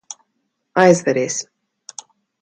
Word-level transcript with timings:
Aizveries. 0.83 1.35